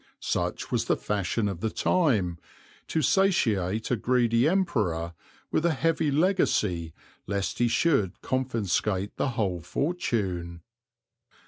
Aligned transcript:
Such 0.19 0.71
was 0.71 0.85
the 0.85 0.97
fashion 0.97 1.47
of 1.47 1.59
the 1.59 1.69
time 1.69 2.39
to 2.87 3.03
satiate 3.03 3.91
a 3.91 3.95
greedy 3.95 4.49
Emperor 4.49 5.13
with 5.51 5.63
a 5.63 5.75
heavy 5.75 6.09
legacy 6.09 6.91
lest 7.27 7.59
he 7.59 7.67
should 7.67 8.19
confiscate 8.23 9.15
the 9.17 9.29
whole 9.37 9.59
fortune. 9.61 10.63